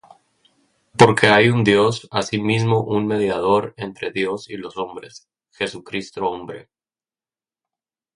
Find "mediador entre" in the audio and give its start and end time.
3.05-4.09